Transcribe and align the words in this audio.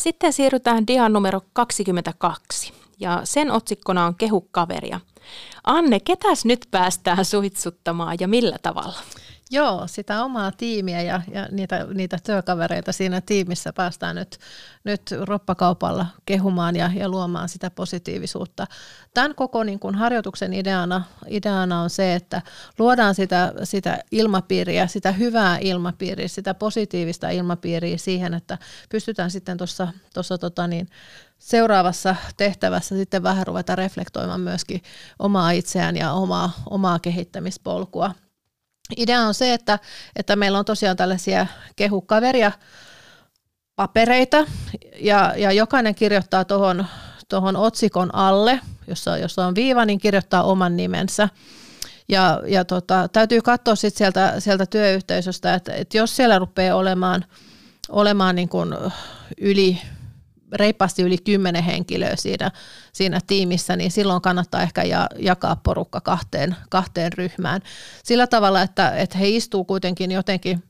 Sitten 0.00 0.32
siirrytään 0.32 0.86
dian 0.86 1.12
numero 1.12 1.40
22 1.52 2.72
ja 3.00 3.20
sen 3.24 3.50
otsikkona 3.50 4.06
on 4.06 4.14
Kehu 4.14 4.48
kaveria. 4.50 5.00
Anne, 5.64 6.00
ketäs 6.00 6.44
nyt 6.44 6.66
päästään 6.70 7.24
suitsuttamaan 7.24 8.16
ja 8.20 8.28
millä 8.28 8.56
tavalla? 8.62 8.98
Joo, 9.52 9.82
sitä 9.86 10.24
omaa 10.24 10.52
tiimiä 10.52 11.02
ja, 11.02 11.22
ja 11.32 11.48
niitä, 11.50 11.86
niitä 11.94 12.18
työkavereita 12.24 12.92
siinä 12.92 13.20
tiimissä 13.20 13.72
päästään 13.72 14.16
nyt, 14.16 14.38
nyt 14.84 15.02
roppakaupalla 15.20 16.06
kehumaan 16.26 16.76
ja, 16.76 16.90
ja 16.94 17.08
luomaan 17.08 17.48
sitä 17.48 17.70
positiivisuutta. 17.70 18.66
Tämän 19.14 19.34
koko 19.34 19.64
niin 19.64 19.78
kuin 19.78 19.94
harjoituksen 19.94 20.52
ideana, 20.52 21.04
ideana 21.28 21.80
on 21.80 21.90
se, 21.90 22.14
että 22.14 22.42
luodaan 22.78 23.14
sitä, 23.14 23.52
sitä 23.64 23.98
ilmapiiriä, 24.10 24.86
sitä 24.86 25.12
hyvää 25.12 25.58
ilmapiiriä, 25.58 26.28
sitä 26.28 26.54
positiivista 26.54 27.30
ilmapiiriä 27.30 27.98
siihen, 27.98 28.34
että 28.34 28.58
pystytään 28.88 29.30
sitten 29.30 29.58
tuossa 30.14 30.38
tota 30.38 30.66
niin, 30.66 30.88
seuraavassa 31.38 32.16
tehtävässä 32.36 32.96
sitten 32.96 33.22
vähän 33.22 33.46
ruveta 33.46 33.76
reflektoimaan 33.76 34.40
myöskin 34.40 34.82
omaa 35.18 35.50
itseään 35.50 35.96
ja 35.96 36.12
omaa, 36.12 36.52
omaa 36.70 36.98
kehittämispolkua 36.98 38.14
Idea 38.96 39.20
on 39.20 39.34
se, 39.34 39.54
että, 39.54 39.78
että 40.16 40.36
meillä 40.36 40.58
on 40.58 40.64
tosiaan 40.64 40.96
tällaisia 40.96 41.46
kehukaveria 41.76 42.52
papereita 43.76 44.46
ja, 45.00 45.34
ja 45.36 45.52
jokainen 45.52 45.94
kirjoittaa 45.94 46.44
tuohon 46.44 46.86
tohon 47.30 47.56
otsikon 47.56 48.14
alle, 48.14 48.60
jossa, 48.86 49.18
jossa 49.18 49.46
on 49.46 49.54
viiva, 49.54 49.84
niin 49.84 49.98
kirjoittaa 49.98 50.42
oman 50.42 50.76
nimensä. 50.76 51.28
Ja, 52.08 52.42
ja 52.46 52.64
tota, 52.64 53.08
täytyy 53.08 53.40
katsoa 53.40 53.74
sit 53.74 53.96
sieltä, 53.96 54.34
sieltä 54.38 54.66
työyhteisöstä, 54.66 55.54
että, 55.54 55.72
että 55.72 55.98
jos 55.98 56.16
siellä 56.16 56.38
rupeaa 56.38 56.76
olemaan, 56.76 57.24
olemaan 57.88 58.36
niin 58.36 58.48
kuin 58.48 58.74
yli 59.40 59.80
reippaasti 60.52 61.02
yli 61.02 61.18
kymmenen 61.18 61.64
henkilöä 61.64 62.16
siinä, 62.16 62.50
siinä 62.92 63.20
tiimissä, 63.26 63.76
niin 63.76 63.90
silloin 63.90 64.22
kannattaa 64.22 64.62
ehkä 64.62 64.82
ja, 64.82 65.06
jakaa 65.18 65.56
porukka 65.56 66.00
kahteen, 66.00 66.56
kahteen 66.70 67.12
ryhmään. 67.12 67.60
Sillä 68.04 68.26
tavalla, 68.26 68.62
että, 68.62 68.96
että 68.96 69.18
he 69.18 69.28
istuu 69.28 69.64
kuitenkin 69.64 70.10
jotenkin 70.10 70.62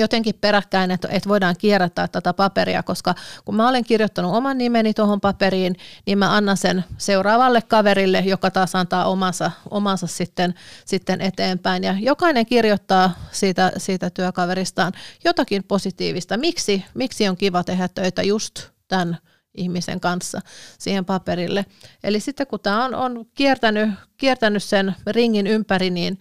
jotenkin 0.00 0.34
peräkkäin, 0.40 0.90
että, 0.90 1.08
että 1.10 1.28
voidaan 1.28 1.54
kierrättää 1.58 2.08
tätä 2.08 2.32
paperia, 2.32 2.82
koska 2.82 3.14
kun 3.44 3.56
mä 3.56 3.68
olen 3.68 3.84
kirjoittanut 3.84 4.34
oman 4.34 4.58
nimeni 4.58 4.94
tuohon 4.94 5.20
paperiin, 5.20 5.76
niin 6.06 6.18
mä 6.18 6.36
annan 6.36 6.56
sen 6.56 6.84
seuraavalle 6.98 7.62
kaverille, 7.62 8.20
joka 8.20 8.50
taas 8.50 8.74
antaa 8.74 9.04
omansa, 9.04 9.50
omansa 9.70 10.06
sitten, 10.06 10.54
sitten 10.84 11.20
eteenpäin. 11.20 11.84
Ja 11.84 11.96
jokainen 12.00 12.46
kirjoittaa 12.46 13.14
siitä, 13.32 13.72
siitä 13.76 14.10
työkaveristaan 14.10 14.92
jotakin 15.24 15.64
positiivista. 15.64 16.36
Miksi, 16.36 16.84
miksi 16.94 17.28
on 17.28 17.36
kiva 17.36 17.64
tehdä 17.64 17.88
töitä 17.88 18.22
just 18.22 18.73
tämän 18.94 19.18
ihmisen 19.54 20.00
kanssa 20.00 20.40
siihen 20.78 21.04
paperille. 21.04 21.66
Eli 22.04 22.20
sitten 22.20 22.46
kun 22.46 22.60
tämä 22.60 22.84
on, 22.84 22.94
on 22.94 23.26
kiertänyt, 23.34 23.90
kiertänyt 24.16 24.62
sen 24.62 24.94
ringin 25.06 25.46
ympäri, 25.46 25.90
niin 25.90 26.18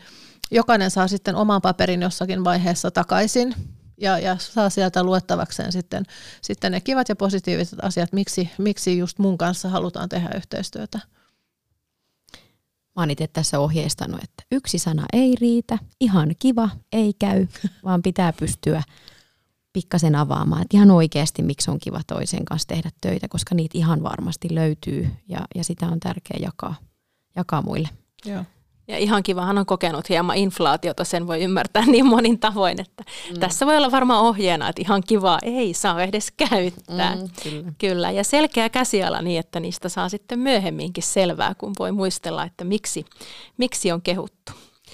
jokainen 0.52 0.92
saa 0.92 1.08
sitten 1.08 1.36
oman 1.36 1.62
paperin 1.62 2.02
jossakin 2.02 2.44
vaiheessa 2.44 2.92
takaisin 2.92 3.56
ja, 4.02 4.20
ja 4.20 4.38
saa 4.40 4.70
sieltä 4.70 5.04
luettavakseen 5.04 5.72
sitten, 5.72 6.06
sitten 6.42 6.72
ne 6.72 6.82
kivat 6.82 7.10
ja 7.10 7.16
positiiviset 7.16 7.80
asiat, 7.82 8.14
miksi, 8.14 8.50
miksi 8.58 8.98
just 8.98 9.20
mun 9.20 9.38
kanssa 9.38 9.70
halutaan 9.70 10.10
tehdä 10.10 10.30
yhteistyötä. 10.36 11.00
Mä 12.96 13.02
oon 13.02 13.12
itse 13.12 13.28
tässä 13.28 13.60
ohjeistanut, 13.60 14.24
että 14.24 14.44
yksi 14.52 14.80
sana 14.80 15.06
ei 15.14 15.36
riitä, 15.42 15.78
ihan 16.00 16.36
kiva, 16.40 16.70
ei 16.92 17.14
käy, 17.20 17.48
vaan 17.84 18.02
pitää 18.02 18.34
pystyä 18.34 18.84
pikkasen 19.74 20.16
avaamaan, 20.16 20.62
että 20.62 20.78
ihan 20.78 20.92
oikeasti 20.92 21.44
miksi 21.44 21.72
on 21.72 21.80
kiva 21.80 22.02
toisen 22.08 22.46
kanssa 22.46 22.68
tehdä 22.68 22.90
töitä, 23.02 23.28
koska 23.28 23.56
niitä 23.56 23.78
ihan 23.78 24.04
varmasti 24.04 24.56
löytyy 24.56 25.10
ja, 25.30 25.40
ja 25.56 25.64
sitä 25.64 25.86
on 25.86 26.00
tärkeää 26.00 26.40
jakaa, 26.42 26.76
jakaa 27.36 27.62
muille. 27.62 27.90
Joo. 28.26 28.44
Ja 28.88 28.98
ihan 28.98 29.24
kivahan 29.24 29.58
on 29.58 29.66
kokenut 29.66 30.10
hieman 30.10 30.38
inflaatiota, 30.38 31.04
sen 31.04 31.28
voi 31.28 31.42
ymmärtää 31.44 31.86
niin 31.86 32.06
monin 32.06 32.40
tavoin, 32.40 32.82
että 32.82 33.04
mm. 33.30 33.40
tässä 33.40 33.66
voi 33.66 33.78
olla 33.78 33.92
varmaan 33.92 34.24
ohjeena, 34.24 34.70
että 34.70 34.82
ihan 34.82 35.04
kivaa 35.08 35.40
ei 35.42 35.74
saa 35.74 36.04
edes 36.04 36.32
käyttää. 36.32 37.16
Mm, 37.16 37.30
kyllä. 37.44 37.74
kyllä. 37.78 38.12
Ja 38.12 38.24
selkeä 38.24 38.70
käsiala 38.70 39.22
niin, 39.22 39.40
että 39.40 39.60
niistä 39.60 39.90
saa 39.90 40.10
sitten 40.10 40.40
myöhemminkin 40.40 41.04
selvää, 41.04 41.56
kun 41.56 41.74
voi 41.80 41.92
muistella, 41.92 42.44
että 42.44 42.64
miksi, 42.64 43.06
miksi 43.58 43.92
on 43.92 44.02
kehuttu. 44.02 44.52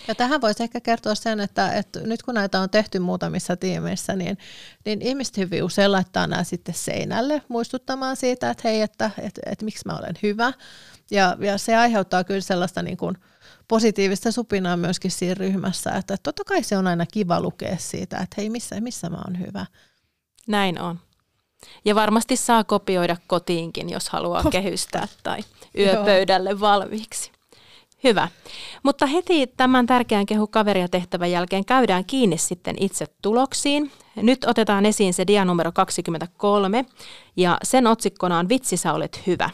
Ja 0.09 0.16
tähän 0.16 0.42
voisi 0.42 0.64
ehkä 0.64 0.81
kertoa 0.81 1.16
sen, 1.16 1.40
että, 1.40 1.74
että 1.74 2.00
nyt 2.00 2.24
kun 2.24 2.34
näitä 2.34 2.59
on 2.59 2.70
tehty 2.70 3.00
muutamissa 3.00 3.58
tiimeissä, 3.58 4.16
niin, 4.16 4.38
niin 4.86 5.02
ihmiset 5.02 5.38
hyvin 5.38 5.64
usein 5.64 5.92
laittaa 5.92 6.28
nämä 6.28 6.44
sitten 6.44 6.75
seinälle 6.75 7.42
muistuttamaan 7.47 8.16
siitä, 8.16 8.50
että 8.50 8.68
hei, 8.68 8.81
että, 8.81 9.12
että, 9.22 9.42
että 9.46 9.66
miksi 9.66 9.86
mä 9.86 9.97
olen 9.97 10.16
hyvä. 10.24 10.53
Ja, 11.12 11.38
ja 11.40 11.58
se 11.58 11.75
aiheuttaa 11.75 12.24
kyllä 12.24 12.42
sellaista 12.42 12.81
niin 12.81 12.97
kuin 12.97 13.18
positiivista 13.68 14.31
supinaa 14.31 14.78
myöskin 14.78 15.12
siinä 15.12 15.34
ryhmässä, 15.34 15.92
että 15.92 16.18
totta 16.24 16.44
kai 16.44 16.64
se 16.64 16.78
on 16.78 16.88
aina 16.88 17.06
kiva 17.06 17.41
lukea 17.41 17.78
siitä, 17.80 18.18
että 18.18 18.36
hei, 18.38 18.50
missä, 18.50 18.81
missä 18.81 19.09
mä 19.09 19.18
oon 19.18 19.40
hyvä. 19.40 19.66
Näin 20.47 20.81
on. 20.81 21.00
Ja 21.86 21.96
varmasti 21.96 22.36
saa 22.36 22.64
kopioida 22.64 23.18
kotiinkin, 23.28 23.90
jos 23.90 24.09
haluaa 24.09 24.44
kehystää 24.52 25.08
tai 25.24 25.40
yöpöydälle 25.78 26.59
valmiiksi. 26.59 27.39
Hyvä. 28.04 28.28
Mutta 28.84 29.06
heti 29.06 29.48
tämän 29.48 29.86
tärkeän 29.86 30.26
kehu 30.26 30.48
kaveria 30.48 30.88
tehtävän 30.88 31.32
jälkeen 31.32 31.66
käydään 31.66 32.06
kiinni 32.06 32.38
sitten 32.38 32.76
itse 32.80 33.06
tuloksiin. 33.22 33.92
Nyt 34.16 34.46
otetaan 34.46 34.86
esiin 34.86 35.14
se 35.14 35.28
dia 35.28 35.46
numero 35.46 35.72
23 35.72 36.86
ja 37.38 37.58
sen 37.64 37.88
otsikkona 37.88 38.40
on 38.40 38.50
Vitsi, 38.50 38.78
sä 38.78 38.94
olet 38.94 39.22
hyvä. 39.28 39.50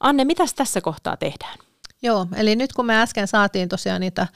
Anne, 0.00 0.24
mitäs 0.24 0.54
tässä 0.54 0.80
kohtaa 0.80 1.16
tehdään? 1.16 1.58
Joo, 2.04 2.26
eli 2.36 2.56
nyt 2.56 2.72
kun 2.72 2.86
me 2.86 3.02
äsken 3.02 3.28
saatiin 3.28 3.68
tosiaan 3.68 4.00
niitä, 4.00 4.26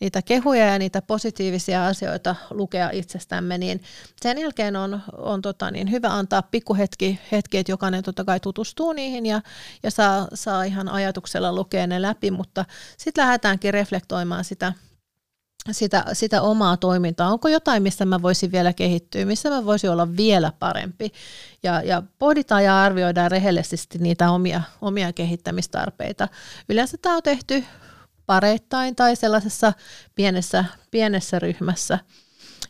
niitä 0.00 0.22
kehuja 0.22 0.66
ja 0.66 0.78
niitä 0.78 1.02
positiivisia 1.02 1.86
asioita 1.86 2.36
lukea 2.50 2.90
itsestämme, 2.90 3.58
niin 3.58 3.82
sen 4.22 4.38
jälkeen 4.38 4.76
on, 4.76 5.00
on 5.18 5.42
tota 5.42 5.70
niin, 5.70 5.90
hyvä 5.90 6.08
antaa 6.08 6.42
pikkuhetki, 6.42 7.20
hetki, 7.32 7.58
että 7.58 7.72
jokainen 7.72 8.02
totta 8.02 8.24
kai 8.24 8.40
tutustuu 8.40 8.92
niihin 8.92 9.26
ja, 9.26 9.40
ja 9.82 9.90
saa, 9.90 10.28
saa 10.34 10.64
ihan 10.64 10.88
ajatuksella 10.88 11.52
lukea 11.52 11.86
ne 11.86 12.02
läpi, 12.02 12.30
mutta 12.30 12.64
sitten 12.96 13.24
lähdetäänkin 13.24 13.74
reflektoimaan 13.74 14.44
sitä 14.44 14.72
sitä, 15.70 16.04
sitä 16.12 16.42
omaa 16.42 16.76
toimintaa. 16.76 17.32
Onko 17.32 17.48
jotain, 17.48 17.82
missä 17.82 18.04
mä 18.04 18.22
voisin 18.22 18.52
vielä 18.52 18.72
kehittyä, 18.72 19.24
missä 19.24 19.50
mä 19.50 19.64
voisin 19.64 19.90
olla 19.90 20.16
vielä 20.16 20.52
parempi. 20.58 21.12
Ja, 21.62 21.82
ja 21.82 22.02
pohditaan 22.18 22.64
ja 22.64 22.82
arvioidaan 22.82 23.30
rehellisesti 23.30 23.98
niitä 23.98 24.30
omia, 24.30 24.62
omia 24.80 25.12
kehittämistarpeita. 25.12 26.28
Yleensä 26.68 26.96
tämä 27.02 27.16
on 27.16 27.22
tehty 27.22 27.64
pareittain 28.26 28.96
tai 28.96 29.16
sellaisessa 29.16 29.72
pienessä, 30.14 30.64
pienessä 30.90 31.38
ryhmässä. 31.38 31.98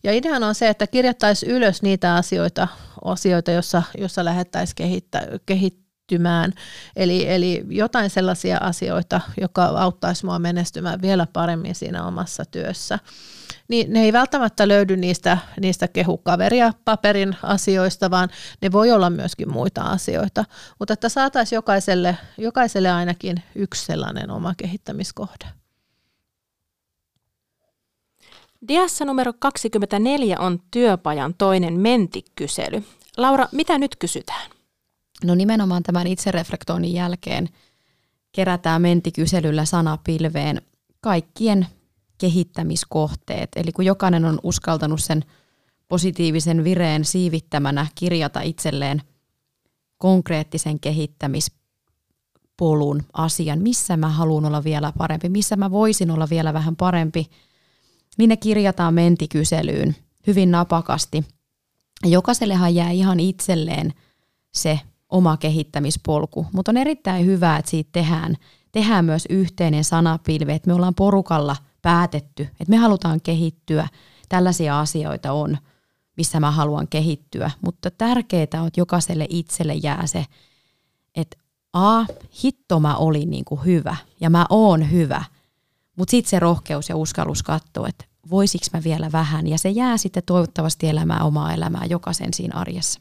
Ja 0.05 0.13
ideana 0.13 0.47
on 0.47 0.55
se, 0.55 0.69
että 0.69 0.87
kirjattaisiin 0.87 1.53
ylös 1.53 1.83
niitä 1.83 2.15
asioita, 2.15 2.69
asioita 3.05 3.51
joissa, 3.51 3.83
jossa 3.99 4.25
lähdettäisiin 4.25 4.77
kehittä, 4.77 5.27
kehittämään 5.47 5.88
kehittymään. 6.09 6.53
Eli, 6.97 7.29
eli 7.29 7.65
jotain 7.69 8.11
sellaisia 8.11 8.59
asioita, 8.59 9.21
joka 9.41 9.65
auttaisi 9.65 10.27
mua 10.27 10.39
menestymään 10.39 11.03
vielä 11.03 11.27
paremmin 11.33 11.75
siinä 11.75 12.07
omassa 12.07 12.45
työssä. 12.45 12.99
Niin 13.69 13.93
ne 13.93 14.03
ei 14.03 14.13
välttämättä 14.13 14.69
löydy 14.69 14.97
niistä, 14.97 15.39
niistä 15.61 15.89
kehukaveria 15.89 16.73
paperin 16.85 17.37
asioista, 17.43 18.11
vaan 18.11 18.29
ne 18.63 18.73
voi 18.73 18.93
olla 18.93 19.11
myöskin 19.11 19.53
muita 19.53 19.83
asioita. 19.83 20.45
Mutta 20.79 20.95
että 20.95 21.09
saataisiin 21.09 21.57
jokaiselle, 21.57 22.17
jokaiselle 22.39 22.91
ainakin 22.91 23.43
yksi 23.55 23.85
sellainen 23.85 24.31
oma 24.31 24.55
kehittämiskohde. 24.57 25.47
Diassa 28.69 29.05
numero 29.05 29.33
24 29.39 30.37
on 30.39 30.61
työpajan 30.71 31.35
toinen 31.39 31.75
mentikysely. 31.81 32.83
Laura, 33.17 33.49
mitä 33.53 33.79
nyt 33.79 33.97
kysytään? 33.97 34.58
No 35.25 35.35
nimenomaan 35.35 35.83
tämän 35.83 36.07
itsereflektoinnin 36.07 36.93
jälkeen 36.93 37.49
kerätään 38.33 38.83
mentikyselyllä 38.83 39.65
sanapilveen 39.65 40.63
kaikkien 41.01 41.67
kehittämiskohteet. 42.19 43.49
Eli 43.57 43.73
kun 43.73 43.85
jokainen 43.85 44.25
on 44.25 44.39
uskaltanut 44.43 45.01
sen 45.01 45.25
positiivisen 45.89 46.65
vireen 46.65 47.05
siivittämänä 47.05 47.87
kirjata 47.95 48.41
itselleen 48.41 49.03
konkreettisen 49.99 50.81
kehittämispolun 50.81 53.03
asian, 53.13 53.59
missä 53.59 53.97
mä 53.97 54.09
haluan 54.09 54.45
olla 54.45 54.65
vielä 54.65 54.93
parempi, 54.99 55.29
missä 55.29 55.57
mä 55.57 55.71
voisin 55.71 56.11
olla 56.11 56.31
vielä 56.31 56.53
vähän 56.53 56.77
parempi, 56.77 57.31
niin 58.19 58.29
ne 58.29 58.37
kirjataan 58.37 58.95
mentikyselyyn 58.95 59.97
hyvin 60.27 60.51
napakasti. 60.51 61.25
Jokaisellehan 62.05 62.75
jää 62.75 62.91
ihan 62.91 63.21
itselleen 63.21 63.95
se 64.55 64.81
oma 65.09 65.37
kehittämispolku, 65.37 66.47
mutta 66.53 66.71
on 66.71 66.77
erittäin 66.77 67.27
hyvä, 67.27 67.57
että 67.57 67.71
siitä 67.71 67.91
tehdään, 67.93 68.37
tehdään 68.73 69.05
myös 69.05 69.27
yhteinen 69.31 69.85
sanapilvi, 69.85 70.53
että 70.53 70.67
me 70.67 70.75
ollaan 70.75 70.95
porukalla 70.95 71.57
päätetty, 71.83 72.43
että 72.43 72.71
me 72.71 72.77
halutaan 72.77 73.21
kehittyä, 73.21 73.89
tällaisia 74.29 74.81
asioita 74.81 75.33
on 75.33 75.59
missä 76.19 76.41
mä 76.41 76.51
haluan 76.51 76.89
kehittyä. 76.89 77.51
Mutta 77.61 77.91
tärkeää 77.91 78.47
on, 78.61 78.67
että 78.67 78.81
jokaiselle 78.81 79.27
itselle 79.29 79.75
jää 79.75 80.07
se, 80.07 80.25
että 81.15 81.37
a, 81.73 82.05
hitto 82.45 82.81
mä 82.81 82.97
olin 82.97 83.31
niin 83.31 83.45
kuin 83.45 83.65
hyvä 83.65 83.97
ja 84.21 84.31
mä 84.31 84.47
oon 84.51 84.91
hyvä, 84.91 85.25
mutta 85.97 86.11
sitten 86.11 86.31
se 86.31 86.39
rohkeus 86.39 86.89
ja 86.89 86.97
uskallus 86.97 87.43
katsoa, 87.43 87.89
että 87.89 88.05
voisiko 88.31 88.65
mä 88.73 88.81
vielä 88.85 89.13
vähän 89.13 89.47
ja 89.47 89.59
se 89.59 89.71
jää 89.71 89.97
sitten 89.97 90.23
toivottavasti 90.27 90.89
elämään 90.89 91.23
omaa 91.23 91.55
elämää 91.55 91.85
jokaisen 91.85 92.35
siinä 92.35 92.59
arjessa. 92.59 93.01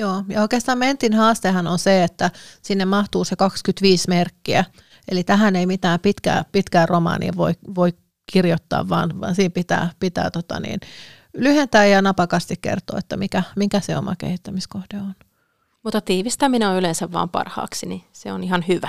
Joo, 0.00 0.24
ja 0.28 0.40
oikeastaan 0.42 0.78
Mentin 0.78 1.14
haastehan 1.14 1.66
on 1.66 1.78
se, 1.78 2.04
että 2.04 2.30
sinne 2.62 2.84
mahtuu 2.84 3.24
se 3.24 3.36
25 3.36 4.08
merkkiä, 4.08 4.64
eli 5.10 5.24
tähän 5.24 5.56
ei 5.56 5.66
mitään 5.66 6.00
pitkää, 6.00 6.44
pitkää 6.52 6.86
romaania 6.86 7.32
voi, 7.36 7.52
voi 7.74 7.92
kirjoittaa, 8.32 8.88
vaan, 8.88 9.20
vaan 9.20 9.34
siinä 9.34 9.50
pitää, 9.50 9.90
pitää 10.00 10.30
tota 10.30 10.60
niin, 10.60 10.80
lyhentää 11.34 11.86
ja 11.86 12.02
napakasti 12.02 12.54
kertoa, 12.62 12.98
että 12.98 13.16
mikä, 13.16 13.42
mikä 13.56 13.80
se 13.80 13.96
oma 13.96 14.16
kehittämiskohde 14.16 14.96
on. 14.96 15.14
Mutta 15.82 16.00
tiivistäminen 16.00 16.68
on 16.68 16.76
yleensä 16.76 17.12
vaan 17.12 17.28
parhaaksi, 17.28 17.86
niin 17.86 18.04
se 18.12 18.32
on 18.32 18.44
ihan 18.44 18.64
hyvä. 18.68 18.88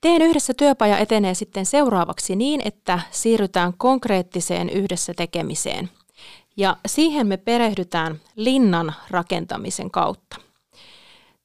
Teen 0.00 0.22
yhdessä 0.22 0.54
työpaja 0.54 0.98
etenee 0.98 1.34
sitten 1.34 1.66
seuraavaksi 1.66 2.36
niin, 2.36 2.60
että 2.64 3.00
siirrytään 3.10 3.74
konkreettiseen 3.78 4.70
yhdessä 4.70 5.14
tekemiseen. 5.14 5.90
Ja 6.56 6.76
siihen 6.86 7.26
me 7.26 7.36
perehdytään 7.36 8.20
linnan 8.36 8.94
rakentamisen 9.10 9.90
kautta. 9.90 10.36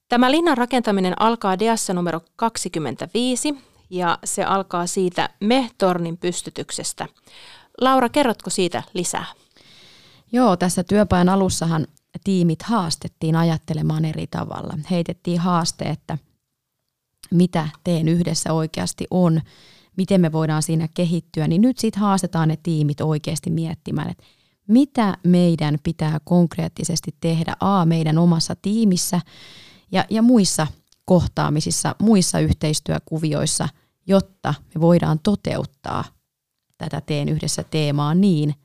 Tämä 0.10 0.32
linnan 0.32 0.58
rakentaminen 0.58 1.22
alkaa 1.22 1.60
diassa 1.60 1.94
numero 1.94 2.22
25 2.36 3.56
ja 3.90 4.20
se 4.24 4.44
alkaa 4.44 4.88
siitä 4.88 5.30
me-tornin 5.40 6.18
pystytyksestä. 6.18 7.08
Laura, 7.82 8.10
kerrotko 8.10 8.50
siitä 8.50 8.84
lisää? 8.94 9.26
Joo, 10.32 10.58
tässä 10.58 10.84
työpajan 10.84 11.30
alussahan 11.30 11.88
tiimit 12.24 12.62
haastettiin 12.62 13.36
ajattelemaan 13.36 14.06
eri 14.06 14.28
tavalla. 14.28 14.78
Heitettiin 14.92 15.40
haaste, 15.40 15.86
että 15.86 16.18
mitä 17.32 17.70
teen 17.84 18.08
yhdessä 18.08 18.54
oikeasti 18.54 19.08
on, 19.12 19.42
miten 19.98 20.22
me 20.22 20.32
voidaan 20.32 20.64
siinä 20.64 20.88
kehittyä, 20.94 21.48
niin 21.48 21.62
nyt 21.62 21.78
sitten 21.78 22.02
haastetaan 22.02 22.48
ne 22.48 22.58
tiimit 22.64 23.02
oikeasti 23.02 23.50
miettimään, 23.50 24.10
että 24.10 24.24
mitä 24.70 25.18
meidän 25.24 25.78
pitää 25.84 26.20
konkreettisesti 26.24 27.16
tehdä 27.22 27.56
A 27.60 27.86
meidän 27.86 28.18
omassa 28.18 28.56
tiimissä 28.62 29.22
ja, 29.92 30.06
ja 30.10 30.22
muissa 30.22 30.68
kohtaamisissa, 31.06 31.96
muissa 32.00 32.40
yhteistyökuvioissa, 32.40 33.70
jotta 34.08 34.54
me 34.76 34.82
voidaan 34.82 35.20
toteuttaa 35.24 36.04
tätä 36.78 37.02
teen 37.02 37.30
yhdessä 37.30 37.64
teemaa 37.64 38.16
niin, 38.16 38.56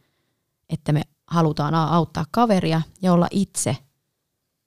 että 0.68 0.92
me 0.92 1.02
halutaan 1.26 1.74
auttaa 1.74 2.24
kaveria 2.30 2.82
ja 3.02 3.12
olla 3.12 3.28
itse 3.30 3.76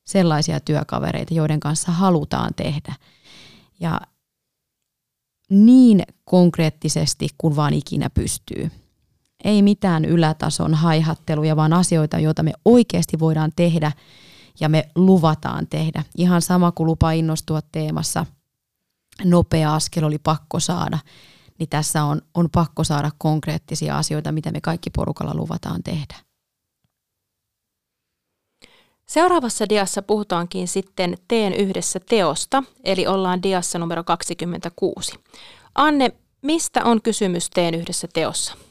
sellaisia 0.04 0.60
työkavereita, 0.60 1.34
joiden 1.34 1.60
kanssa 1.60 1.92
halutaan 1.92 2.54
tehdä. 2.56 2.96
Ja 3.80 4.02
niin 5.50 6.04
konkreettisesti 6.26 7.28
kuin 7.38 7.56
vaan 7.56 7.74
ikinä 7.74 8.10
pystyy. 8.10 8.72
Ei 9.44 9.62
mitään 9.62 10.06
ylätason 10.06 10.74
haihatteluja, 10.74 11.56
vaan 11.56 11.74
asioita, 11.74 12.20
joita 12.20 12.44
me 12.44 12.54
oikeasti 12.66 13.20
voidaan 13.20 13.52
tehdä 13.56 13.92
ja 14.60 14.70
me 14.70 14.90
luvataan 14.96 15.68
tehdä. 15.68 16.04
Ihan 16.18 16.42
sama 16.42 16.72
kuin 16.72 16.88
lupa 16.88 17.12
innostua 17.12 17.62
teemassa, 17.72 18.26
nopea 19.24 19.76
askel 19.76 20.04
oli 20.04 20.18
pakko 20.18 20.60
saada, 20.60 21.00
niin 21.60 21.70
tässä 21.70 22.04
on, 22.04 22.22
on 22.34 22.50
pakko 22.52 22.84
saada 22.84 23.12
konkreettisia 23.18 23.98
asioita, 23.98 24.32
mitä 24.32 24.52
me 24.52 24.62
kaikki 24.62 24.90
porukalla 24.90 25.36
luvataan 25.36 25.84
tehdä. 25.84 26.16
Seuraavassa 29.08 29.70
diassa 29.70 30.02
puhutaankin 30.02 30.68
sitten 30.68 31.18
teen 31.28 31.54
yhdessä 31.54 32.00
teosta, 32.10 32.64
eli 32.84 33.08
ollaan 33.08 33.44
diassa 33.44 33.80
numero 33.80 34.04
26. 34.04 35.12
Anne, 35.76 36.12
mistä 36.42 36.84
on 36.84 37.02
kysymys 37.02 37.50
teen 37.50 37.74
yhdessä 37.74 38.08
teossa? 38.14 38.67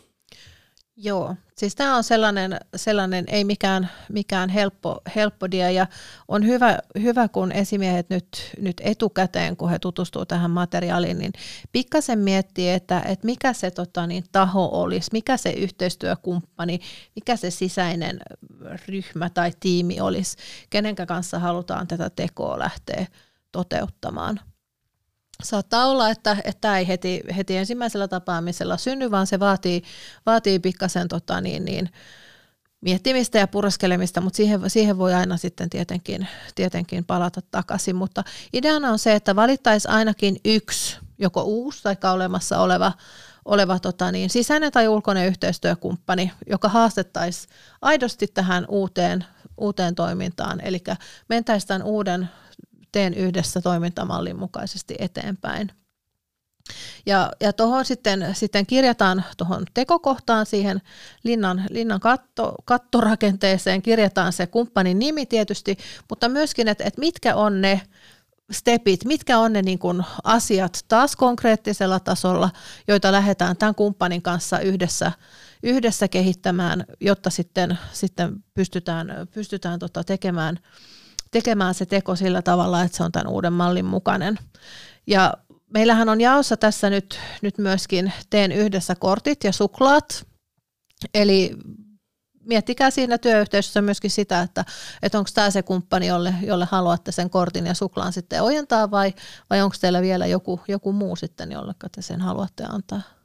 Joo, 0.98 1.34
siis 1.56 1.75
tämä 1.75 1.96
on 1.96 2.04
sellainen, 2.04 2.60
sellainen 2.76 3.25
ei 3.28 3.44
mikään, 3.44 3.90
mikään 4.12 4.48
helppo, 4.48 5.00
helppo 5.16 5.50
dia. 5.50 5.70
Ja 5.70 5.87
on 6.28 6.46
hyvä, 6.46 6.78
hyvä, 7.02 7.28
kun 7.28 7.52
esimiehet 7.52 8.10
nyt, 8.10 8.26
nyt 8.60 8.81
etukäteen, 8.84 9.56
kun 9.56 9.70
he 9.70 9.78
tutustuu 9.78 10.26
tähän 10.26 10.50
materiaaliin, 10.50 11.19
niin 11.19 11.32
pikkasen 11.72 12.19
miettii, 12.19 12.70
että, 12.70 13.00
että 13.00 13.26
mikä 13.26 13.52
se 13.52 13.70
tota, 13.70 14.06
niin, 14.06 14.25
taho 14.32 14.69
olisi, 14.72 15.10
mikä 15.12 15.37
se 15.37 15.50
yhteistyökumppani, 15.50 16.81
mikä 17.16 17.37
se 17.37 17.50
sisäinen 17.50 18.19
ryhmä 18.88 19.31
tai 19.31 19.52
tiimi 19.60 20.00
olisi, 20.00 20.37
kenenkä 20.70 21.06
kanssa 21.06 21.38
halutaan 21.38 21.87
tätä 21.87 22.10
tekoa 22.10 22.58
lähteä 22.58 23.06
toteuttamaan 23.52 24.40
saattaa 25.43 25.87
olla, 25.87 26.11
että, 26.11 26.37
tämä 26.61 26.79
ei 26.79 26.88
heti, 26.88 27.23
heti 27.37 27.56
ensimmäisellä 27.56 28.09
tapaamisella 28.09 28.77
synny, 28.77 29.11
vaan 29.11 29.27
se 29.27 29.41
vaatii, 29.41 29.83
vaatii 30.27 30.59
pikkasen 30.59 31.09
tota, 31.09 31.41
niin, 31.41 31.65
niin, 31.65 31.91
miettimistä 32.81 33.38
ja 33.38 33.47
puraskelemista, 33.47 34.21
mutta 34.21 34.37
siihen, 34.37 34.71
siihen 34.71 34.99
voi 34.99 35.15
aina 35.15 35.37
sitten 35.37 35.71
tietenkin, 35.71 36.29
tietenkin 36.55 37.05
palata 37.05 37.41
takaisin. 37.50 37.97
Mutta 37.97 38.25
ideana 38.53 38.91
on 38.91 38.99
se, 38.99 39.15
että 39.15 39.37
valittaisiin 39.37 39.93
ainakin 39.93 40.37
yksi, 40.44 40.99
joko 41.19 41.43
uusi 41.43 41.83
tai 41.83 41.97
olemassa 42.12 42.59
oleva, 42.59 42.93
oleva 43.44 43.79
tota 43.79 44.12
niin, 44.12 44.31
sisäinen 44.31 44.73
tai 44.73 44.88
ulkoinen 44.88 45.27
yhteistyökumppani, 45.27 46.33
joka 46.50 46.69
haastettaisiin 46.69 47.55
aidosti 47.83 48.27
tähän 48.27 48.67
uuteen, 48.69 49.25
uuteen 49.59 49.94
toimintaan. 49.94 50.61
Eli 50.61 50.83
mentäisiin 51.29 51.69
tämän 51.69 51.83
uuden 51.83 52.29
teen 52.96 53.14
yhdessä 53.14 53.60
toimintamallin 53.60 54.38
mukaisesti 54.38 54.94
eteenpäin. 54.98 55.72
Ja, 57.06 57.32
ja 57.40 57.52
tuohon 57.52 57.84
sitten, 57.84 58.28
sitten 58.32 58.66
kirjataan 58.66 59.25
tuohon 59.37 59.64
tekokohtaan 59.75 60.46
siihen 60.46 60.82
linnan, 61.25 61.64
linnan 61.70 62.00
katto, 62.00 62.54
kattorakenteeseen, 62.64 63.82
kirjataan 63.82 64.32
se 64.32 64.46
kumppanin 64.46 64.98
nimi 64.98 65.26
tietysti, 65.26 65.78
mutta 66.08 66.28
myöskin, 66.28 66.69
että, 66.69 66.84
että 66.84 67.00
mitkä 67.00 67.34
on 67.34 67.60
ne 67.60 67.81
stepit, 68.52 69.04
mitkä 69.04 69.38
on 69.38 69.52
ne 69.52 69.62
niin 69.62 69.78
kuin 69.78 70.02
asiat 70.25 70.84
taas 70.88 71.16
konkreettisella 71.16 72.00
tasolla, 72.00 72.50
joita 72.88 73.12
lähdetään 73.12 73.56
tämän 73.56 73.75
kumppanin 73.75 74.22
kanssa 74.22 74.60
yhdessä, 74.60 75.12
yhdessä 75.62 76.08
kehittämään, 76.08 76.84
jotta 77.00 77.31
sitten, 77.31 77.78
sitten 77.92 78.44
pystytään, 78.54 79.28
pystytään 79.34 79.78
tota 79.78 80.04
tekemään– 80.04 80.58
tekemään 81.31 81.75
se 81.75 81.87
teko 81.87 82.17
sillä 82.17 82.42
tavalla, 82.42 82.83
että 82.83 82.97
se 82.97 83.02
on 83.02 83.12
tämän 83.12 83.33
uuden 83.33 83.52
mallin 83.52 83.85
mukainen. 83.85 84.38
Ja 85.06 85.35
meillähän 85.75 86.09
on 86.09 86.21
jaossa 86.21 86.56
tässä 86.56 86.90
nyt, 86.90 87.18
nyt 87.42 87.59
myöskin 87.59 88.12
teen 88.30 88.52
yhdessä 88.52 88.95
kortit 88.95 89.45
ja 89.45 89.52
suklaat. 89.52 90.26
Eli 91.14 91.56
miettikää 92.47 92.90
siinä 92.90 93.18
työyhteisössä 93.18 93.83
myöskin 93.83 94.11
sitä, 94.11 94.40
että, 94.40 94.64
että 95.02 95.18
onko 95.18 95.30
tämä 95.35 95.50
se 95.50 95.62
kumppani, 95.62 96.06
jolle, 96.06 96.35
jolle 96.42 96.68
haluatte 96.71 97.12
sen 97.12 97.30
kortin 97.30 97.66
ja 97.66 97.75
suklaan 97.75 98.12
sitten 98.12 98.42
ojentaa 98.42 98.90
vai, 98.90 99.14
vai 99.50 99.62
onko 99.62 99.76
teillä 99.80 100.02
vielä 100.02 100.26
joku, 100.26 100.61
joku 100.68 100.92
muu 100.92 101.16
sitten, 101.16 101.52
jolle 101.52 101.75
te 101.95 102.02
sen 102.02 102.21
haluatte 102.21 102.64
antaa. 102.64 103.15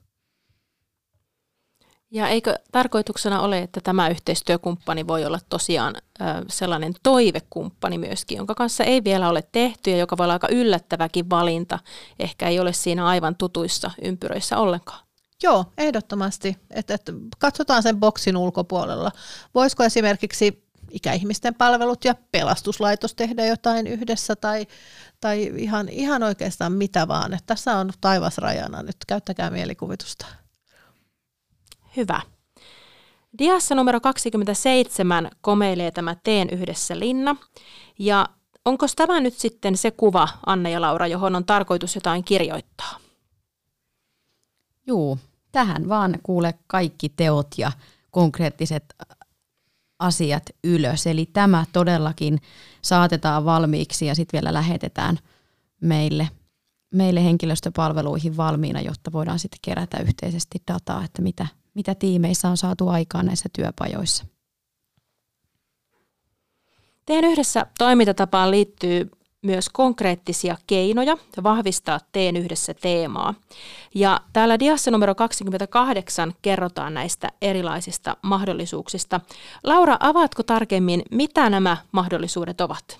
Ja 2.13 2.27
eikö 2.27 2.55
tarkoituksena 2.71 3.41
ole, 3.41 3.59
että 3.59 3.81
tämä 3.81 4.09
yhteistyökumppani 4.09 5.07
voi 5.07 5.25
olla 5.25 5.39
tosiaan 5.49 5.95
sellainen 6.49 6.93
toivekumppani 7.03 7.97
myöskin, 7.97 8.37
jonka 8.37 8.55
kanssa 8.55 8.83
ei 8.83 9.03
vielä 9.03 9.29
ole 9.29 9.43
tehty 9.51 9.91
ja 9.91 9.97
joka 9.97 10.17
voi 10.17 10.23
olla 10.23 10.33
aika 10.33 10.47
yllättäväkin 10.51 11.29
valinta, 11.29 11.79
ehkä 12.19 12.47
ei 12.47 12.59
ole 12.59 12.73
siinä 12.73 13.07
aivan 13.07 13.35
tutuissa 13.35 13.91
ympyröissä 14.01 14.57
ollenkaan. 14.57 14.99
Joo, 15.43 15.65
ehdottomasti. 15.77 16.57
Et, 16.71 16.91
et, 16.91 17.01
katsotaan 17.39 17.83
sen 17.83 17.99
boksin 17.99 18.37
ulkopuolella. 18.37 19.11
Voisiko 19.55 19.83
esimerkiksi 19.83 20.63
ikäihmisten 20.91 21.55
palvelut 21.55 22.05
ja 22.05 22.15
pelastuslaitos 22.31 23.15
tehdä 23.15 23.45
jotain 23.45 23.87
yhdessä 23.87 24.35
tai, 24.35 24.67
tai 25.19 25.51
ihan, 25.57 25.89
ihan 25.89 26.23
oikeastaan 26.23 26.71
mitä 26.73 27.07
vaan. 27.07 27.33
Et 27.33 27.43
tässä 27.45 27.77
on 27.77 27.93
taivas 28.01 28.37
rajana 28.37 28.83
nyt, 28.83 28.95
käyttäkää 29.07 29.49
mielikuvitusta. 29.49 30.25
Hyvä. 31.97 32.21
Diassa 33.39 33.75
numero 33.75 33.99
27 33.99 35.31
komeilee 35.41 35.91
tämä 35.91 36.15
Teen 36.23 36.49
yhdessä 36.49 36.99
linna. 36.99 37.35
Ja 37.99 38.29
onko 38.65 38.85
tämä 38.95 39.19
nyt 39.19 39.33
sitten 39.33 39.77
se 39.77 39.91
kuva, 39.91 40.27
Anna 40.45 40.69
ja 40.69 40.81
Laura, 40.81 41.07
johon 41.07 41.35
on 41.35 41.45
tarkoitus 41.45 41.95
jotain 41.95 42.23
kirjoittaa? 42.23 42.97
Juu, 44.87 45.19
tähän 45.51 45.89
vaan 45.89 46.19
kuule 46.23 46.53
kaikki 46.67 47.09
teot 47.09 47.47
ja 47.57 47.71
konkreettiset 48.11 48.95
asiat 49.99 50.43
ylös. 50.63 51.07
Eli 51.07 51.25
tämä 51.25 51.65
todellakin 51.73 52.41
saatetaan 52.81 53.45
valmiiksi 53.45 54.05
ja 54.05 54.15
sitten 54.15 54.37
vielä 54.41 54.53
lähetetään 54.53 55.17
meille, 55.81 56.29
meille 56.93 57.23
henkilöstöpalveluihin 57.23 58.37
valmiina, 58.37 58.81
jotta 58.81 59.11
voidaan 59.11 59.39
sitten 59.39 59.59
kerätä 59.61 59.97
yhteisesti 59.97 60.61
dataa, 60.67 61.03
että 61.03 61.21
mitä, 61.21 61.47
mitä 61.73 61.95
tiimeissä 61.95 62.49
on 62.49 62.57
saatu 62.57 62.87
aikaan 62.87 63.25
näissä 63.25 63.49
työpajoissa. 63.53 64.25
Teen 67.05 67.25
yhdessä 67.25 67.65
toimintatapaan 67.77 68.51
liittyy 68.51 69.11
myös 69.41 69.69
konkreettisia 69.69 70.57
keinoja 70.67 71.17
vahvistaa 71.43 71.99
Teen 72.11 72.37
yhdessä 72.37 72.73
teemaa. 72.73 73.33
Ja 73.95 74.21
täällä 74.33 74.59
diassa 74.59 74.91
numero 74.91 75.15
28 75.15 76.33
kerrotaan 76.41 76.93
näistä 76.93 77.29
erilaisista 77.41 78.17
mahdollisuuksista. 78.21 79.21
Laura, 79.63 79.97
avaatko 79.99 80.43
tarkemmin, 80.43 81.01
mitä 81.11 81.49
nämä 81.49 81.77
mahdollisuudet 81.91 82.61
ovat? 82.61 82.99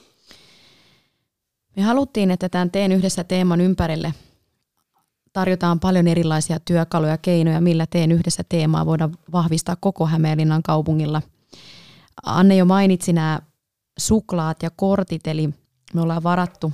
Me 1.76 1.84
haluttiin, 1.84 2.32
että 2.32 2.50
tämän 2.50 2.72
Teen 2.72 2.92
yhdessä 2.92 3.24
teeman 3.24 3.62
ympärille 3.62 4.14
tarjotaan 5.34 5.80
paljon 5.80 6.08
erilaisia 6.08 6.60
työkaluja 6.60 7.12
ja 7.12 7.18
keinoja, 7.18 7.62
millä 7.62 7.86
Teen 7.86 8.12
yhdessä 8.12 8.44
teemaa 8.50 8.86
voidaan 8.86 9.18
vahvistaa 9.32 9.76
koko 9.80 10.06
Hämeenlinnan 10.06 10.64
kaupungilla. 10.64 11.22
Anne 12.24 12.56
jo 12.56 12.66
mainitsi 12.66 13.14
nämä 13.14 13.40
suklaat 14.00 14.64
ja 14.64 14.70
kortit, 14.70 15.28
eli 15.28 15.50
me 15.94 16.02
ollaan 16.02 16.24
varattu 16.24 16.74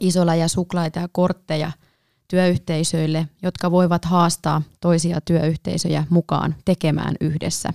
isolla 0.00 0.34
ja 0.34 0.48
suklaita 0.48 0.98
ja 0.98 1.08
kortteja 1.12 1.72
työyhteisöille, 2.28 3.28
jotka 3.42 3.70
voivat 3.70 4.04
haastaa 4.04 4.62
toisia 4.80 5.20
työyhteisöjä 5.20 6.06
mukaan 6.10 6.54
tekemään 6.64 7.14
yhdessä. 7.20 7.72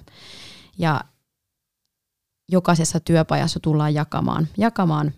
Ja 0.78 1.02
jokaisessa 2.52 3.00
työpajassa 3.00 3.60
tullaan 3.60 3.94
jakamaan, 3.94 4.48
jakamaan 4.58 5.14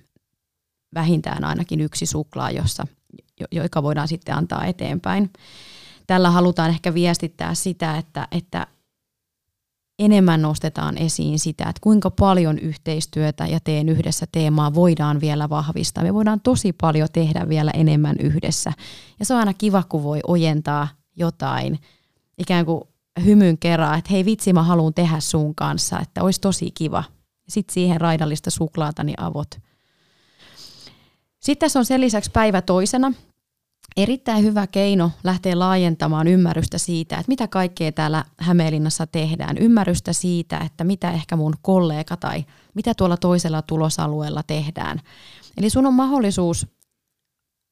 vähintään 0.93 1.43
ainakin 1.43 1.81
yksi 1.81 2.05
suklaa, 2.05 2.51
jossa, 2.51 2.87
joka 3.51 3.83
voidaan 3.83 4.07
sitten 4.07 4.35
antaa 4.35 4.65
eteenpäin. 4.65 5.29
Tällä 6.07 6.29
halutaan 6.29 6.69
ehkä 6.69 6.93
viestittää 6.93 7.53
sitä, 7.53 7.97
että, 7.97 8.27
että 8.31 8.67
enemmän 9.99 10.41
nostetaan 10.41 10.97
esiin 10.97 11.39
sitä, 11.39 11.63
että 11.63 11.79
kuinka 11.81 12.09
paljon 12.09 12.59
yhteistyötä 12.59 13.47
ja 13.47 13.59
teen 13.59 13.89
yhdessä 13.89 14.25
teemaa 14.31 14.73
voidaan 14.73 15.21
vielä 15.21 15.49
vahvistaa. 15.49 16.03
Me 16.03 16.13
voidaan 16.13 16.41
tosi 16.41 16.73
paljon 16.73 17.07
tehdä 17.13 17.49
vielä 17.49 17.71
enemmän 17.71 18.15
yhdessä. 18.19 18.73
Ja 19.19 19.25
se 19.25 19.33
on 19.33 19.39
aina 19.39 19.53
kiva, 19.53 19.83
kun 19.89 20.03
voi 20.03 20.19
ojentaa 20.27 20.87
jotain 21.15 21.79
ikään 22.37 22.65
kuin 22.65 22.81
hymyn 23.25 23.57
kerran, 23.57 23.97
että 23.97 24.11
hei 24.11 24.25
vitsi, 24.25 24.53
mä 24.53 24.63
haluan 24.63 24.93
tehdä 24.93 25.19
sun 25.19 25.55
kanssa, 25.55 25.99
että 25.99 26.23
olisi 26.23 26.41
tosi 26.41 26.71
kiva. 26.71 27.03
Sitten 27.49 27.73
siihen 27.73 28.01
raidallista 28.01 28.51
suklaata, 28.51 29.03
niin 29.03 29.21
avot. 29.21 29.59
Sitten 31.39 31.65
tässä 31.65 31.79
on 31.79 31.85
sen 31.85 32.01
lisäksi 32.01 32.31
päivä 32.31 32.61
toisena 32.61 33.13
erittäin 33.97 34.43
hyvä 34.43 34.67
keino 34.67 35.11
lähteä 35.23 35.59
laajentamaan 35.59 36.27
ymmärrystä 36.27 36.77
siitä, 36.77 37.15
että 37.15 37.29
mitä 37.29 37.47
kaikkea 37.47 37.91
täällä 37.91 38.25
Hämeenlinnassa 38.37 39.07
tehdään. 39.07 39.57
Ymmärrystä 39.57 40.13
siitä, 40.13 40.57
että 40.57 40.83
mitä 40.83 41.11
ehkä 41.11 41.35
mun 41.35 41.53
kollega 41.61 42.17
tai 42.17 42.45
mitä 42.73 42.93
tuolla 42.93 43.17
toisella 43.17 43.61
tulosalueella 43.61 44.43
tehdään. 44.43 45.01
Eli 45.57 45.69
sun 45.69 45.85
on 45.85 45.93
mahdollisuus 45.93 46.67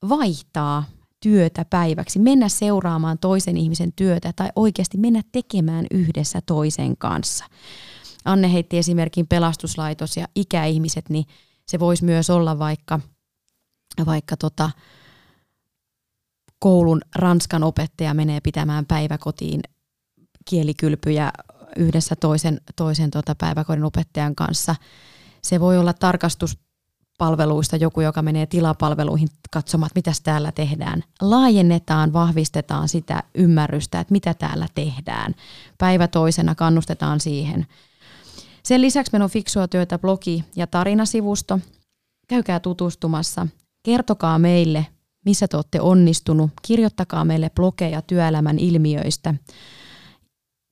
vaihtaa 0.09 0.83
työtä 1.19 1.65
päiväksi, 1.65 2.19
mennä 2.19 2.49
seuraamaan 2.49 3.17
toisen 3.17 3.57
ihmisen 3.57 3.93
työtä 3.93 4.33
tai 4.35 4.49
oikeasti 4.55 4.97
mennä 4.97 5.21
tekemään 5.31 5.85
yhdessä 5.91 6.41
toisen 6.45 6.97
kanssa. 6.97 7.45
Anne 8.25 8.53
heitti 8.53 8.77
esimerkin 8.77 9.27
pelastuslaitos 9.27 10.17
ja 10.17 10.27
ikäihmiset, 10.35 11.09
niin 11.09 11.25
se 11.67 11.79
voisi 11.79 12.05
myös 12.05 12.29
olla 12.29 12.59
vaikka, 12.59 12.99
vaikka 14.05 14.37
tota, 14.37 14.71
koulun 16.59 17.01
ranskan 17.15 17.63
opettaja 17.63 18.13
menee 18.13 18.39
pitämään 18.41 18.85
päiväkotiin 18.85 19.61
kielikylpyjä 20.45 21.31
yhdessä 21.75 22.15
toisen, 22.15 22.61
toisen 22.75 23.11
tota 23.11 23.35
päiväkodin 23.35 23.83
opettajan 23.83 24.35
kanssa. 24.35 24.75
Se 25.41 25.59
voi 25.59 25.77
olla 25.77 25.93
tarkastuspalveluista 25.93 27.75
joku, 27.75 28.01
joka 28.01 28.21
menee 28.21 28.45
tilapalveluihin 28.45 29.29
katsomaan, 29.51 29.91
mitä 29.95 30.11
täällä 30.23 30.51
tehdään. 30.51 31.03
Laajennetaan, 31.21 32.13
vahvistetaan 32.13 32.89
sitä 32.89 33.23
ymmärrystä, 33.35 33.99
että 33.99 34.11
mitä 34.11 34.33
täällä 34.33 34.67
tehdään. 34.75 35.35
Päivä 35.77 36.07
toisena 36.07 36.55
kannustetaan 36.55 37.19
siihen. 37.19 37.67
Sen 38.63 38.81
lisäksi 38.81 39.11
meillä 39.11 39.23
on 39.23 39.29
Fiksua 39.29 39.67
työtä 39.67 39.99
blogi 39.99 40.43
ja 40.55 40.67
tarinasivusto. 40.67 41.59
Käykää 42.27 42.59
tutustumassa. 42.59 43.47
Kertokaa 43.83 44.39
meille, 44.39 44.85
missä 45.29 45.47
te 45.47 45.57
olette 45.57 45.81
onnistunut. 45.81 46.51
Kirjoittakaa 46.61 47.25
meille 47.25 47.49
blogeja 47.49 48.01
työelämän 48.01 48.59
ilmiöistä. 48.59 49.33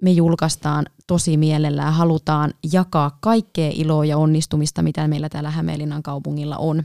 Me 0.02 0.12
julkaistaan 0.12 0.86
tosi 1.08 1.38
mielellään, 1.38 1.94
halutaan 1.94 2.54
jakaa 2.74 3.18
kaikkea 3.22 3.72
iloa 3.74 4.06
ja 4.06 4.18
onnistumista, 4.18 4.82
mitä 4.82 5.08
meillä 5.08 5.30
täällä 5.30 5.52
Hämeenlinnan 5.52 6.04
kaupungilla 6.04 6.58
on. 6.58 6.84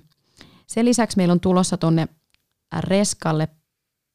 Sen 0.66 0.84
lisäksi 0.84 1.16
meillä 1.16 1.32
on 1.32 1.40
tulossa 1.40 1.76
tuonne 1.76 2.08
Reskalle 2.80 3.48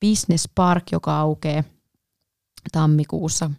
Business 0.06 0.50
Park, 0.56 0.84
joka 0.92 1.20
aukeaa 1.20 1.64
tammikuussa 2.72 3.52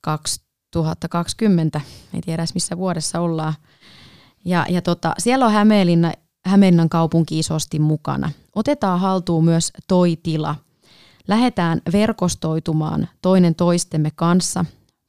2020. 0.00 1.80
Ei 2.14 2.20
tiedä 2.20 2.44
missä 2.54 2.76
vuodessa 2.76 3.20
ollaan. 3.20 3.54
Ja, 4.44 4.66
ja 4.68 4.82
tota, 4.82 5.14
siellä 5.18 5.46
on 5.46 5.52
Hämeenlinna 5.52 6.12
Hämeenlinnan 6.46 6.88
kaupunki 6.88 7.38
isosti 7.38 7.78
mukana. 7.78 8.30
Otetaan 8.54 9.00
haltuun 9.00 9.44
myös 9.44 9.72
toi 9.88 10.18
tila. 10.22 10.54
Lähdetään 11.28 11.80
verkostoitumaan 11.92 13.08
toinen 13.22 13.54
toistemme 13.54 14.10
kanssa. 14.14 14.64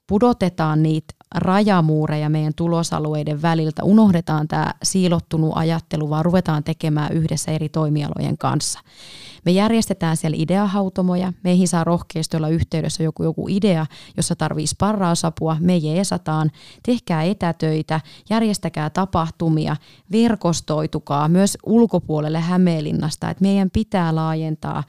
Pudotetaan 0.08 0.84
niitä 0.84 1.13
rajamuureja 1.34 2.30
meidän 2.30 2.54
tulosalueiden 2.56 3.42
väliltä. 3.42 3.84
Unohdetaan 3.84 4.48
tämä 4.48 4.74
siilottunut 4.84 5.52
ajattelu, 5.56 6.10
vaan 6.10 6.25
ruvetaan 6.25 6.63
tekemään 6.63 7.13
yhdessä 7.13 7.52
eri 7.52 7.70
toimialojen 7.70 8.38
kanssa. 8.38 8.80
Me 9.46 9.52
järjestetään 9.52 10.18
siellä 10.18 10.38
ideahautomoja, 10.40 11.34
meihin 11.44 11.68
saa 11.68 11.84
rohkeasti 11.84 12.38
olla 12.38 12.50
yhteydessä 12.50 13.04
joku, 13.04 13.24
joku 13.24 13.48
idea, 13.50 13.86
jossa 14.18 14.36
tarvii 14.36 14.68
sparrausapua, 14.68 15.58
me 15.60 15.78
jeesataan, 15.78 16.52
tehkää 16.84 17.24
etätöitä, 17.24 18.02
järjestäkää 18.30 18.90
tapahtumia, 18.90 19.75
verkostoitukaa 20.12 21.28
myös 21.28 21.58
ulkopuolelle 21.63 22.40
Hämeenlinnasta, 22.40 23.30
että 23.30 23.42
meidän 23.42 23.70
pitää 23.70 24.16
laajentaa 24.16 24.84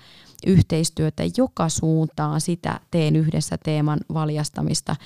yhteistyötä 0.47 1.23
joka 1.37 1.69
suuntaan 1.69 2.41
sitä 2.41 2.81
teen 2.91 3.17
yhdessä 3.17 3.59
teeman 3.65 4.01
valjastamista. 4.15 4.97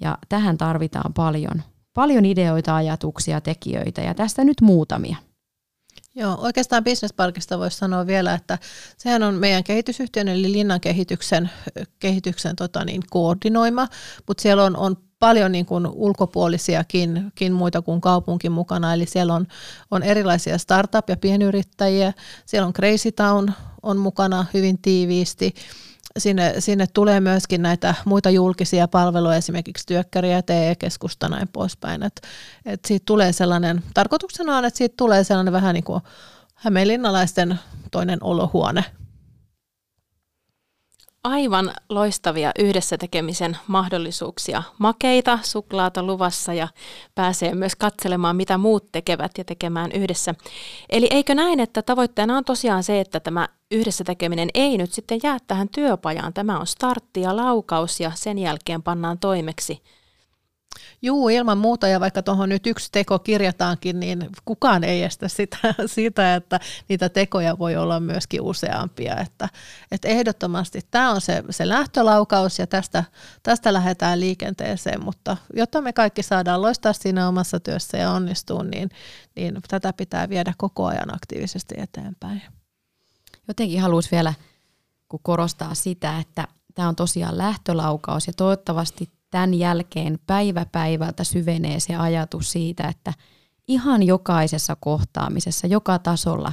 Ja 0.00 0.18
tähän 0.28 0.58
tarvitaan 0.58 1.14
paljon, 1.14 1.62
paljon 1.94 2.24
ideoita, 2.24 2.76
ajatuksia, 2.76 3.40
tekijöitä. 3.40 4.00
Ja 4.00 4.14
tästä 4.14 4.44
nyt 4.44 4.60
muutamia. 4.60 5.16
Joo, 6.14 6.38
oikeastaan 6.40 6.84
Business 6.84 7.12
Parkista 7.12 7.58
voisi 7.58 7.76
sanoa 7.76 8.06
vielä, 8.06 8.34
että 8.34 8.58
sehän 8.98 9.22
on 9.22 9.34
meidän 9.34 9.64
kehitysyhtiön 9.64 10.28
eli 10.28 10.52
linnan 10.52 10.80
kehityksen, 10.80 11.50
kehityksen 11.98 12.56
tota 12.56 12.84
niin, 12.84 13.02
koordinoima, 13.10 13.88
mutta 14.26 14.42
siellä 14.42 14.64
on, 14.64 14.76
on 14.76 14.96
paljon 15.18 15.52
niin 15.52 15.66
kuin 15.66 15.86
ulkopuolisiakin 15.86 17.32
muita 17.52 17.82
kuin 17.82 18.00
kaupunki 18.00 18.48
mukana, 18.48 18.94
eli 18.94 19.06
siellä 19.06 19.34
on, 19.34 19.46
on 19.90 20.02
erilaisia 20.02 20.56
startup- 20.56 21.08
ja 21.08 21.16
pienyrittäjiä, 21.16 22.12
siellä 22.46 22.66
on 22.66 22.72
Crazy 22.72 23.12
Town 23.12 23.52
on 23.82 23.96
mukana 23.96 24.46
hyvin 24.54 24.78
tiiviisti, 24.82 25.54
sinne, 26.18 26.54
sinne 26.58 26.86
tulee 26.86 27.20
myöskin 27.20 27.62
näitä 27.62 27.94
muita 28.04 28.30
julkisia 28.30 28.88
palveluja, 28.88 29.36
esimerkiksi 29.36 29.86
työkkäriä, 29.86 30.42
TE-keskusta 30.42 31.28
näin 31.28 31.48
poispäin. 31.48 32.02
Et, 32.02 32.20
et 32.66 32.84
siitä 32.84 33.04
tulee 33.06 33.32
sellainen, 33.32 33.82
tarkoituksena 33.94 34.56
on, 34.56 34.64
että 34.64 34.78
siitä 34.78 34.94
tulee 34.96 35.24
sellainen 35.24 35.52
vähän 35.52 35.74
niin 35.74 35.84
kuin 35.84 36.02
hämeenlinnalaisten 36.54 37.58
toinen 37.90 38.18
olohuone– 38.22 38.84
aivan 41.26 41.74
loistavia 41.88 42.52
yhdessä 42.58 42.98
tekemisen 42.98 43.56
mahdollisuuksia. 43.66 44.62
Makeita, 44.78 45.38
suklaata 45.42 46.02
luvassa 46.02 46.54
ja 46.54 46.68
pääsee 47.14 47.54
myös 47.54 47.76
katselemaan, 47.76 48.36
mitä 48.36 48.58
muut 48.58 48.92
tekevät 48.92 49.32
ja 49.38 49.44
tekemään 49.44 49.92
yhdessä. 49.92 50.34
Eli 50.90 51.08
eikö 51.10 51.34
näin, 51.34 51.60
että 51.60 51.82
tavoitteena 51.82 52.36
on 52.36 52.44
tosiaan 52.44 52.82
se, 52.82 53.00
että 53.00 53.20
tämä 53.20 53.48
yhdessä 53.70 54.04
tekeminen 54.04 54.48
ei 54.54 54.78
nyt 54.78 54.92
sitten 54.92 55.20
jää 55.22 55.38
tähän 55.46 55.68
työpajaan. 55.68 56.32
Tämä 56.32 56.58
on 56.58 56.66
startti 56.66 57.20
ja 57.20 57.36
laukaus 57.36 58.00
ja 58.00 58.12
sen 58.14 58.38
jälkeen 58.38 58.82
pannaan 58.82 59.18
toimeksi 59.18 59.82
Juu, 61.02 61.28
ilman 61.28 61.58
muuta, 61.58 61.88
ja 61.88 62.00
vaikka 62.00 62.22
tuohon 62.22 62.48
nyt 62.48 62.66
yksi 62.66 62.88
teko 62.92 63.18
kirjataankin, 63.18 64.00
niin 64.00 64.28
kukaan 64.44 64.84
ei 64.84 65.02
estä 65.02 65.28
sitä, 65.28 65.58
sitä, 65.86 66.34
että 66.34 66.60
niitä 66.88 67.08
tekoja 67.08 67.58
voi 67.58 67.76
olla 67.76 68.00
myöskin 68.00 68.40
useampia. 68.40 69.16
Että, 69.16 69.48
että 69.90 70.08
ehdottomasti 70.08 70.80
tämä 70.90 71.10
on 71.10 71.20
se, 71.20 71.44
se 71.50 71.68
lähtölaukaus, 71.68 72.58
ja 72.58 72.66
tästä, 72.66 73.04
tästä 73.42 73.72
lähdetään 73.72 74.20
liikenteeseen, 74.20 75.04
mutta 75.04 75.36
jotta 75.54 75.80
me 75.80 75.92
kaikki 75.92 76.22
saadaan 76.22 76.62
loistaa 76.62 76.92
siinä 76.92 77.28
omassa 77.28 77.60
työssä 77.60 77.98
ja 77.98 78.10
onnistua, 78.10 78.64
niin, 78.64 78.90
niin 79.36 79.58
tätä 79.68 79.92
pitää 79.92 80.28
viedä 80.28 80.54
koko 80.56 80.86
ajan 80.86 81.14
aktiivisesti 81.14 81.74
eteenpäin. 81.78 82.42
Jotenkin 83.48 83.80
haluaisin 83.80 84.10
vielä 84.10 84.34
korostaa 85.22 85.74
sitä, 85.74 86.18
että 86.18 86.48
tämä 86.74 86.88
on 86.88 86.96
tosiaan 86.96 87.38
lähtölaukaus 87.38 88.26
ja 88.26 88.32
toivottavasti 88.36 89.15
tämän 89.36 89.54
jälkeen 89.54 90.18
päivä 90.26 90.66
päivältä 90.72 91.24
syvenee 91.24 91.80
se 91.80 91.96
ajatus 91.96 92.52
siitä, 92.52 92.88
että 92.88 93.12
ihan 93.68 94.02
jokaisessa 94.02 94.76
kohtaamisessa, 94.80 95.66
joka 95.66 95.98
tasolla, 95.98 96.52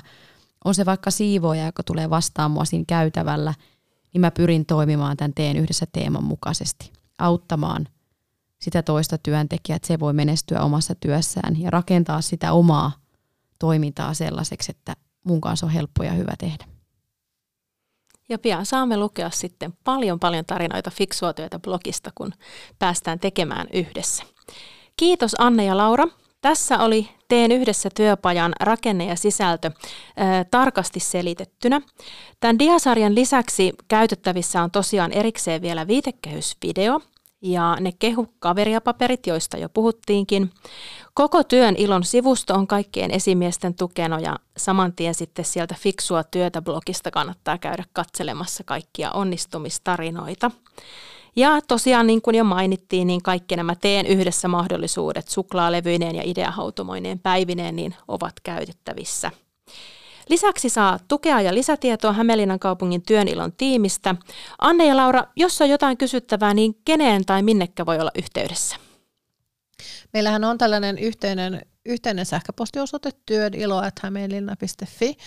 on 0.66 0.76
se 0.76 0.86
vaikka 0.86 1.12
siivooja, 1.12 1.66
joka 1.66 1.84
tulee 1.84 2.10
vastaan 2.10 2.52
mua 2.52 2.66
siinä 2.66 2.86
käytävällä, 2.88 3.54
niin 4.14 4.22
mä 4.22 4.32
pyrin 4.32 4.66
toimimaan 4.66 5.18
tämän 5.18 5.34
teen 5.34 5.58
yhdessä 5.58 5.86
teeman 5.92 6.24
mukaisesti, 6.24 6.92
auttamaan 7.20 7.88
sitä 8.62 8.82
toista 8.82 9.18
työntekijää, 9.18 9.76
että 9.76 9.88
se 9.88 10.00
voi 10.00 10.14
menestyä 10.14 10.62
omassa 10.62 10.96
työssään 10.96 11.62
ja 11.62 11.70
rakentaa 11.70 12.22
sitä 12.22 12.52
omaa 12.52 12.92
toimintaa 13.60 14.14
sellaiseksi, 14.14 14.72
että 14.72 14.96
mun 15.24 15.42
kanssa 15.42 15.66
on 15.66 15.72
helppo 15.72 16.04
ja 16.04 16.12
hyvä 16.12 16.34
tehdä. 16.40 16.73
Ja 18.30 18.40
pian 18.40 18.66
saamme 18.66 18.98
lukea 18.98 19.30
sitten 19.30 19.74
paljon 19.84 20.20
paljon 20.20 20.46
tarinoita 20.46 20.92
fiksua 20.92 21.34
työtä 21.34 21.60
blogista, 21.60 22.12
kun 22.16 22.34
päästään 22.80 23.20
tekemään 23.20 23.68
yhdessä. 23.74 24.24
Kiitos 24.98 25.36
Anne 25.40 25.66
ja 25.66 25.78
Laura. 25.78 26.08
Tässä 26.42 26.80
oli 26.80 27.10
Teen 27.28 27.52
yhdessä 27.52 27.90
työpajan 27.96 28.54
rakenne 28.60 29.06
ja 29.06 29.16
sisältö 29.16 29.72
ää, 30.18 30.44
tarkasti 30.44 31.00
selitettynä. 31.00 31.82
Tämän 32.40 32.60
diasarjan 32.60 33.16
lisäksi 33.16 33.74
käytettävissä 33.88 34.64
on 34.64 34.72
tosiaan 34.72 35.12
erikseen 35.12 35.62
vielä 35.62 35.88
viitekehysvideo 35.88 37.02
ja 37.44 37.78
ne 37.80 37.92
kehu 38.00 38.34
kaveriapaperit, 38.40 39.28
joista 39.28 39.58
jo 39.58 39.70
puhuttiinkin. 39.70 40.52
Koko 41.14 41.44
työn 41.44 41.76
ilon 41.78 42.04
sivusto 42.04 42.54
on 42.54 42.68
kaikkien 42.68 43.12
esimiesten 43.12 43.74
tukena 43.74 44.20
ja 44.20 44.36
saman 44.58 44.94
tien 44.94 45.16
sitten 45.16 45.46
sieltä 45.46 45.76
Fiksua 45.80 46.24
työtä 46.24 46.62
blogista 46.62 47.12
kannattaa 47.12 47.58
käydä 47.58 47.84
katselemassa 47.94 48.64
kaikkia 48.64 49.12
onnistumistarinoita. 49.12 50.52
Ja 51.36 51.62
tosiaan 51.68 52.08
niin 52.08 52.22
kuin 52.22 52.36
jo 52.36 52.44
mainittiin, 52.44 53.08
niin 53.08 53.22
kaikki 53.22 53.56
nämä 53.56 53.76
teen 53.76 54.06
yhdessä 54.06 54.48
mahdollisuudet 54.48 55.28
suklaalevyineen 55.28 56.16
ja 56.16 56.24
ideahautomoineen 56.26 57.20
päivineen 57.20 57.76
niin 57.76 57.96
ovat 58.08 58.34
käytettävissä. 58.44 59.32
Lisäksi 60.30 60.70
saa 60.70 61.00
tukea 61.08 61.42
ja 61.42 61.54
lisätietoa 61.54 62.14
Hämeenlinnan 62.14 62.60
kaupungin 62.60 63.02
työnilon 63.02 63.54
tiimistä. 63.54 64.16
Anne 64.60 64.86
ja 64.86 64.98
Laura, 64.98 65.24
jos 65.36 65.62
on 65.62 65.70
jotain 65.70 65.98
kysyttävää, 65.98 66.54
niin 66.54 66.76
keneen 66.86 67.26
tai 67.26 67.44
minnekä 67.44 67.86
voi 67.86 68.00
olla 68.00 68.12
yhteydessä? 68.18 68.76
Meillähän 70.14 70.44
on 70.44 70.58
tällainen 70.58 70.98
yhteinen, 70.98 71.62
yhteinen 71.86 72.26
sähköpostiosoite 72.26 73.10
työnilo.hämeenlinna.fi, 73.26 75.18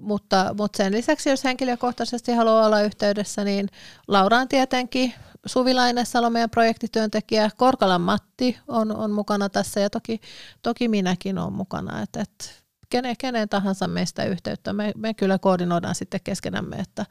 mutta, 0.00 0.54
mutta 0.58 0.76
sen 0.76 0.92
lisäksi, 0.92 1.30
jos 1.30 1.44
henkilökohtaisesti 1.44 2.32
haluaa 2.32 2.66
olla 2.66 2.80
yhteydessä, 2.80 3.44
niin 3.44 3.68
Laura 4.08 4.38
on 4.38 4.48
tietenkin 4.48 5.14
Suvilainen 5.46 6.06
Salo, 6.06 6.30
meidän 6.30 6.50
projektityöntekijä, 6.50 7.50
Korkalan 7.56 8.00
Matti 8.00 8.58
on, 8.68 8.96
on 8.96 9.10
mukana 9.10 9.48
tässä 9.48 9.80
ja 9.80 9.90
toki, 9.90 10.20
toki 10.62 10.88
minäkin 10.88 11.38
olen 11.38 11.52
mukana. 11.52 12.02
Et, 12.02 12.16
et 12.16 12.67
kenen, 12.88 13.16
kenen 13.18 13.48
tahansa 13.48 13.88
meistä 13.88 14.24
yhteyttä. 14.24 14.72
Me, 14.72 14.92
me 14.96 15.14
kyllä 15.14 15.38
koordinoidaan 15.38 15.94
sitten 15.94 16.20
keskenämme, 16.24 16.76
että, 16.76 17.06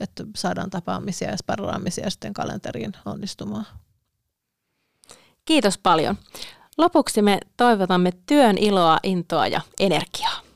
että 0.00 0.24
saadaan 0.36 0.70
tapaamisia 0.70 1.30
ja 1.30 1.36
sparraamisia 1.36 2.10
sitten 2.10 2.34
kalenteriin 2.34 2.92
onnistumaan. 3.04 3.66
Kiitos 5.44 5.78
paljon. 5.78 6.16
Lopuksi 6.78 7.22
me 7.22 7.38
toivotamme 7.56 8.12
työn 8.26 8.58
iloa, 8.58 8.98
intoa 9.02 9.46
ja 9.46 9.60
energiaa. 9.80 10.51